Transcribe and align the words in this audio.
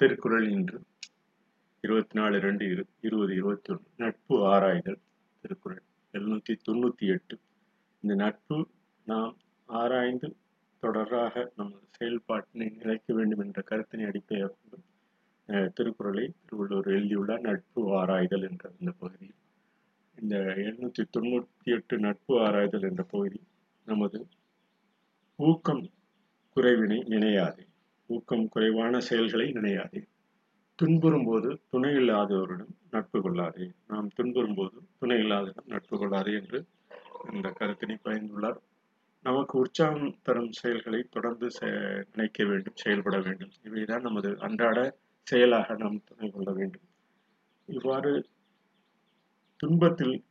திருக்குறள் 0.00 0.44
இன்று. 0.48 0.78
இருபத்தி 1.84 2.14
நாலு 2.18 2.36
ரெண்டு 2.44 2.64
இரு 2.72 2.82
இருபது 3.00 3.32
இருபத்தி 3.34 3.72
ஒன்று 3.72 3.88
நட்பு 4.02 4.34
ஆராய்தல் 4.52 4.98
திருக்குறள். 5.40 5.82
எழுநூற்றி 6.14 6.54
தொண்ணூற்றி 6.66 7.06
எட்டு. 7.14 7.36
இந்த 8.00 8.14
நட்பு 8.14 8.58
நாம் 9.06 9.34
ஆராய்ந்து 9.68 10.28
தொடராக 10.82 11.44
நமது 11.56 11.84
செயல்பாட்டினை 11.98 12.68
நிலைக்க 12.80 13.14
வேண்டும் 13.18 13.42
என்ற 13.44 13.62
கருத்தினை 13.70 14.06
அடிப்படையாக 14.10 14.52
கொண்டு 14.54 14.78
திருக்குறளை 15.78 16.26
திருவள்ளுவர் 16.46 16.90
எழுதியுள்ளார். 16.96 17.44
நட்பு 17.48 17.82
ஆராய்தல் 18.00 18.46
என்ற 18.50 18.70
இந்த 18.80 18.92
பகுதியில். 19.00 19.38
இந்த 20.18 20.36
எழுநூற்றி 20.66 21.04
தொண்ணூற்றி 21.16 21.76
எட்டு 21.78 21.98
நட்பு 21.98 22.34
ஆராய்தல் 22.46 22.88
என்ற 22.90 23.02
பகுதி 23.14 23.40
நமது 23.86 24.20
ஊக்கம் 25.38 25.84
குறைவினை 26.56 27.00
நினையாதே. 27.14 27.64
ஊக்கம் 28.08 28.48
குறைவான 28.48 29.00
செயல்களை 29.00 29.52
நினையாதே. 29.52 30.08
துன்புறும் 30.74 31.24
போது 31.24 31.60
துணை 31.70 31.90
இல்லாதவரிடம் 31.90 32.74
நட்பு 32.90 33.22
கொள்ளாதே. 33.22 33.72
நாம் 33.88 34.08
துன்புறும் 34.08 34.54
போது 34.54 34.80
துணை 34.98 35.16
இல்லாதவரிடம் 35.16 35.66
நட்பு 35.66 35.98
கொள்ளாதே 35.98 36.32
என்று 36.32 36.66
இந்த 37.32 37.52
கருத்தினை 37.60 37.98
பயந்துள்ளார் 38.04 38.56
நமக்கு 39.22 39.58
உற்சாகம் 39.58 40.16
தரும் 40.22 40.52
செயல்களை 40.52 41.06
தொடர்ந்து 41.10 41.48
செ- 41.60 42.04
நினைக்க 42.14 42.44
வேண்டும் 42.44 42.76
செயல்பட 42.76 43.20
வேண்டும். 43.20 43.50
இவைதான் 43.64 44.00
நமது 44.00 44.38
அன்றாட 44.38 44.96
செயலாக 45.22 45.74
நாம் 45.74 46.02
துணை 46.04 46.30
கொள்ள 46.30 46.52
வேண்டும். 46.52 46.88
இவ்வாறு 47.66 48.26
துன்பத்தில் 49.56 50.24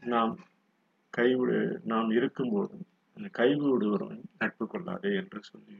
நாம் 0.00 0.38
கைவிடு 1.10 1.80
நாம் 1.84 2.10
இருக்கும்போது 2.10 2.86
அந்த 3.14 3.28
கைவிடுவருடன் 3.38 4.22
நட்பு 4.38 4.66
கொள்ளாதே 4.66 5.14
என்று 5.14 5.40
சொல்லி 5.42 5.71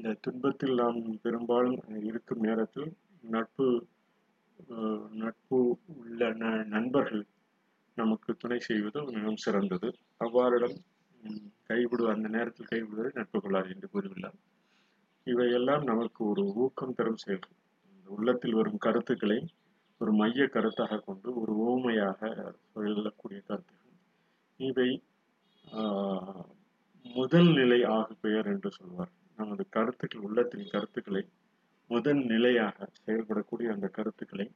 இந்த 0.00 0.16
துன்பத்தில் 0.20 0.74
நாம் 0.74 0.98
பெரும்பாலும் 1.20 1.78
இருக்கும் 2.04 2.40
நேரத்தில் 2.40 2.86
நட்பு 3.22 3.66
நட்பு 5.12 5.58
உள்ள 5.96 6.30
ந- 6.32 6.64
நண்பர்கள் 6.64 7.26
நமக்கு 7.96 8.34
துணை 8.34 8.58
செய்வது 8.60 9.02
மிகவும் 9.02 9.36
சிறந்தது. 9.36 9.88
அவ்வாறிடம் 10.20 10.76
கைவிடு 11.66 12.08
அந்த 12.08 12.28
நேரத்தில் 12.28 12.70
கைவிடுவதை 12.70 13.10
நட்பு 13.14 13.40
கொள்ளாது 13.40 13.68
என்று 13.68 13.88
கூறியுள்ளார். 13.92 14.38
இவையெல்லாம் 15.26 15.84
நமக்கு 15.84 16.24
ஒரு 16.24 16.42
ஊக்கம் 16.54 16.94
தரும் 16.94 17.16
செயல்கள் 17.16 17.56
உள்ளத்தில் 18.06 18.54
வரும் 18.54 18.78
கருத்துக்களை 18.78 19.38
ஒரு 20.00 20.12
மைய 20.12 20.48
கருத்தாக 20.52 21.00
கொண்டு 21.04 21.40
ஒரு 21.40 21.54
ஓமையாக 21.68 22.20
சொல்லக்கூடிய 22.72 23.40
கருத்துக்கள் 23.40 23.96
இவை 24.60 24.90
முதல் 27.14 27.50
நிலை 27.52 27.80
ஆகு 27.96 28.14
பெயர் 28.20 28.46
என்று 28.46 28.70
சொல்வார் 28.70 29.12
நமது 29.40 29.64
கருத்துக்கள் 29.76 30.26
உள்ளத்தின் 30.28 30.72
கருத்துக்களை 30.74 31.22
முதன் 31.90 32.22
நிலையாக 32.32 32.88
செயல்படக்கூடிய 33.06 33.68
அந்த 33.74 33.86
கருத்துக்களை 33.98 34.46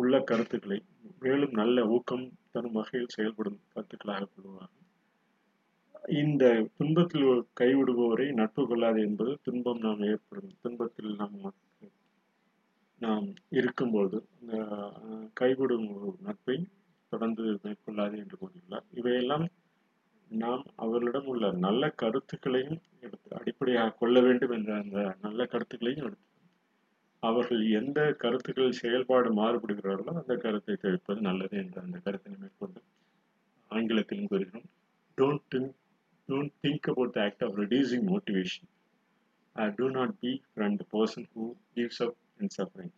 உள்ள 0.00 0.14
கருத்துக்களை 0.30 0.78
மேலும் 1.22 1.54
நல்ல 1.60 1.86
ஊக்கம் 1.94 2.24
தரும் 2.52 2.76
வகையில் 2.78 3.14
செயல்படும் 3.16 3.60
கருத்துக்களாக 3.72 4.28
கொள்வார்கள். 4.34 4.80
இந்த 6.22 6.44
துன்பத்தில் 6.78 7.28
கைவிடுபவரை 7.60 8.26
நட்பு 8.40 8.62
கொள்ளாது 8.70 8.98
என்பது 9.06 9.32
துன்பம் 9.46 9.80
நாம் 9.86 10.02
ஏற்படும் 10.12 10.54
துன்பத்தில் 10.62 11.12
நாம் 11.20 11.36
நாம் 13.00 13.26
இருக்கும்போது 13.58 14.16
இந்த 14.40 14.54
கைவிடும் 15.40 15.86
ஒரு 15.96 16.10
நட்பை 16.26 16.56
தொடர்ந்து 17.12 17.44
மேற்கொள்ளாது 17.64 18.14
என்று 18.22 18.36
கூறியுள்ளார். 18.42 18.86
இவையெல்லாம் 19.00 19.46
நாம் 20.30 20.64
அவர்களிடம் 20.84 21.28
உள்ள 21.32 21.50
நல்ல 21.66 21.82
கருத்துக்களையும் 22.02 22.78
எடுத்து 23.46 23.90
கொள்ள 23.98 24.20
வேண்டும் 24.20 24.50
என்ற 24.50 24.78
அந்த 24.78 25.16
நல்ல 25.20 25.46
கருத்துக்களையும் 25.46 26.06
எடுத்து 26.06 26.32
அவர்கள் 27.20 27.68
எந்த 27.70 28.12
கருத்துக்கள் 28.12 28.72
செயல்பாடு 28.72 29.28
மாறுபடுகிறார்களோ 29.42 30.12
அந்த 30.20 30.36
கருத்தை 30.36 30.76
தவிர்ப்பது 30.76 31.20
நல்லது 31.20 31.58
என்ற 31.58 31.80
அந்த 31.82 31.98
கருத்தினை 31.98 32.38
மேற்கொண்டு 32.38 32.82
ஆங்கிலத்திலும் 33.70 34.26
கூறுகிறோம். 34.26 34.68
Don't 35.18 35.44
think 35.54 35.74
don't 36.28 36.54
think 36.62 36.88
about 36.88 37.12
the 37.12 37.22
act 37.22 37.44
of 37.44 37.56
reducing 37.58 38.04
motivation 38.12 38.68
do 39.56 39.70
do 39.76 39.90
not 39.90 40.14
from 40.54 40.76
the 40.76 40.86
person 40.90 41.26
who 41.34 41.54
gives 41.76 42.00
up 42.00 42.14
in 42.40 42.48
suffering. 42.48 42.92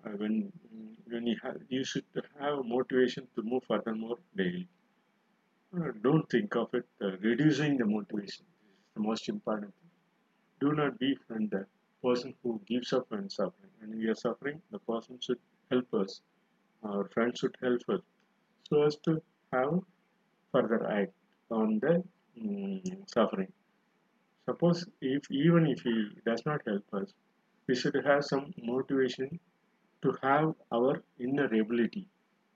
Uh, 0.00 0.10
when 0.10 0.52
when 1.12 1.26
you 1.26 1.36
have 1.42 1.58
you 1.68 1.84
should 1.84 2.04
have 2.40 2.58
a 2.58 2.62
motivation 2.62 3.26
to 3.34 3.42
move 3.42 3.64
furthermore 3.64 4.18
daily. 4.36 4.68
Uh, 5.72 5.90
don't 6.02 6.28
think 6.30 6.54
of 6.56 6.68
it 6.72 6.86
uh, 7.00 7.10
reducing 7.20 7.76
the 7.76 7.84
motivation. 7.84 8.44
The 8.98 9.04
most 9.08 9.28
important 9.28 9.72
thing. 9.78 9.90
Do 10.60 10.72
not 10.74 10.98
be 10.98 11.16
from 11.26 11.48
the 11.48 11.66
person 12.04 12.34
who 12.42 12.60
gives 12.66 12.92
up 12.92 13.06
when 13.10 13.28
suffering. 13.30 13.72
When 13.80 13.98
we 13.98 14.06
are 14.08 14.14
suffering 14.14 14.60
the 14.70 14.80
person 14.90 15.18
should 15.20 15.38
help 15.70 15.94
us. 15.94 16.20
Our 16.82 17.04
friend 17.14 17.36
should 17.36 17.56
help 17.62 17.82
us. 17.88 18.00
So 18.68 18.82
as 18.82 18.96
to 19.06 19.22
have 19.52 19.78
further 20.52 20.80
act 20.90 21.12
on 21.50 21.78
the 21.80 22.02
mm, 22.40 23.10
suffering. 23.14 23.52
Suppose 24.48 24.84
if 25.00 25.30
even 25.30 25.66
if 25.66 25.80
he 25.82 25.96
does 26.26 26.44
not 26.46 26.60
help 26.66 26.84
us 27.00 27.12
we 27.66 27.74
should 27.74 27.96
have 28.10 28.24
some 28.24 28.52
motivation 28.62 29.38
to 30.02 30.16
have 30.22 30.54
our 30.72 31.02
inner 31.20 31.48
ability 31.62 32.06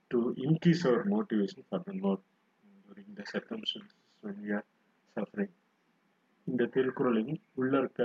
to 0.09 0.33
increase 0.37 0.85
our 0.85 1.03
motivation 1.05 1.63
furthermore 1.69 2.19
during 2.87 3.09
the 3.19 3.25
circumstances 3.31 3.99
when 4.21 4.41
we 4.41 4.51
are 4.51 4.63
suffering 5.15 5.49
இந்த 6.49 6.65
திருக்குறளின் 6.65 7.35
உள்ளற்க 7.57 7.99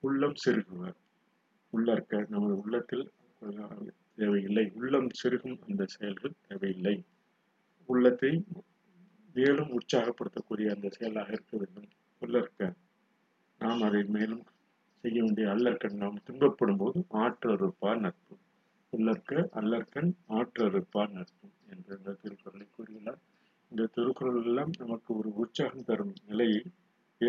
உள்ளம் 0.00 0.36
செருகுவர். 0.44 0.96
உள்ளற்க 1.72 2.20
நமது 2.28 2.54
உள்ளத்தில் 2.58 3.06
தேவையில்லை. 4.16 4.64
உள்ளம் 4.74 5.08
செருகும் 5.22 5.58
அந்த 5.68 5.84
செயல்கள் 5.86 6.38
தேவையில்லை. 6.48 6.94
உள்ளத்தை 7.88 8.30
மேலும் 9.34 9.70
உற்சாகப்படுத்தக்கூடிய 9.76 10.66
அந்த 10.74 10.88
செயலாக 10.88 11.32
இருக்க 11.32 11.56
வேண்டும். 11.56 11.88
உள்ளற்க 12.20 12.72
நாம் 13.58 13.82
அதை 13.82 14.02
மேலும் 14.16 14.44
செய்ய 15.04 15.22
வேண்டிய 15.22 15.46
அல்லற்கண் 15.48 16.00
நாம் 16.02 16.24
துன்பப்படும் 16.26 16.78
போது 16.78 16.98
ஆற்றறுப்பார் 17.22 18.00
நட்பு. 18.04 18.34
உள்ளற்க 18.92 19.32
அல்லற்கண் 19.60 20.12
ஆற்றறுப்பார் 20.28 21.12
நட்பு 21.18 21.48
என்ற 21.72 21.96
இந்த 21.98 22.12
திருக்குறளை 22.22 22.66
கூறியுள்ளார் 22.76 23.20
இந்த 23.70 23.88
திருக்குறள் 23.94 24.44
எல்லாம் 24.44 24.72
நமக்கு 24.78 25.10
ஒரு 25.16 25.30
உற்சாகம் 25.34 25.84
தரும் 25.84 26.14
நிலையை 26.26 26.62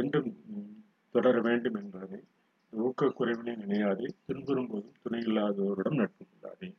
என்றும் 0.01 0.29
தொடர 1.15 1.41
வேண்டும் 1.41 1.77
என்பதை 1.81 2.19
ஊக்கக்குறைவினை 2.73 3.53
நினையாதே 3.63 4.07
துன்புறும் 4.25 4.67
போதும் 4.67 4.99
துணை 5.03 5.19
இல்லாதவருடன் 5.19 5.99
நட்பு 5.99 6.23
கொள்ளாதே. 6.25 6.69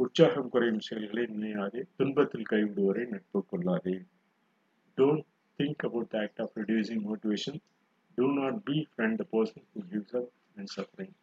உற்சாகம் 0.00 0.48
குறையும் 0.48 0.84
செயல்களை 0.88 1.24
நினையாதே 1.34 1.82
துன்பத்தில் 1.96 2.50
கைவிடுவரை 2.50 3.04
நட்பு 3.08 3.40
கொள்ளாதே. 3.44 3.96
Don't 4.98 5.26
think 5.58 5.84
about 5.86 6.08
the 6.08 6.18
act 6.20 6.40
of 6.40 6.54
reducing 6.54 7.02
motivation 7.08 7.58
do 8.18 8.26
not 8.32 8.58
befriend 8.92 9.18
the 9.20 9.24
person 9.32 9.66
who 9.72 9.82
gives 9.92 10.16
up 10.20 10.30
and 10.56 10.72
suffering 10.76 11.14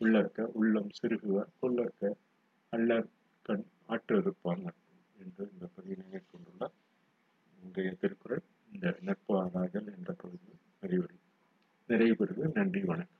உள்ளற்க 0.00 0.48
உள்ளம் 0.60 0.90
சிறுகுவர் 0.98 1.52
கொள்ளற்க 1.62 2.12
அல்லற் 2.72 3.08
கண் 3.42 3.64
ஆற்றிருப்பார் 3.88 4.62
நட்பு 4.64 4.94
என்று 5.24 5.44
இந்த 5.52 5.66
பதிவினை 5.76 6.06
மேற்கொண்டுள்ளார். 6.12 6.74
இன்றைய 7.62 7.90
திருக்குறள் 8.00 8.42
இந்த 8.72 8.86
நட்பு 9.00 9.32
ஆராய்தல் 9.42 9.88
என்ற 9.96 10.12
பகுதியில் 10.22 10.62
நிறைவு 11.96 12.16
நிறைவு 12.16 12.50
நன்றி 12.54 12.80
வணக்கம். 12.84 13.15